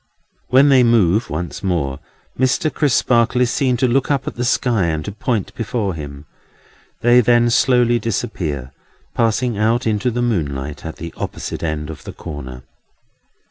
When 0.47 0.69
they 0.69 0.81
move 0.81 1.29
once 1.29 1.61
more, 1.61 1.99
Mr. 2.35 2.73
Crisparkle 2.73 3.39
is 3.39 3.51
seen 3.51 3.77
to 3.77 3.87
look 3.87 4.09
up 4.09 4.25
at 4.27 4.33
the 4.33 4.43
sky, 4.43 4.85
and 4.87 5.05
to 5.05 5.11
point 5.11 5.53
before 5.53 5.93
him. 5.93 6.25
They 7.01 7.21
then 7.21 7.51
slowly 7.51 7.99
disappear; 7.99 8.71
passing 9.13 9.59
out 9.59 9.85
into 9.85 10.09
the 10.09 10.23
moonlight 10.23 10.83
at 10.87 10.95
the 10.95 11.13
opposite 11.17 11.61
end 11.61 11.91
of 11.91 12.03
the 12.03 12.13
Corner. 12.13 12.63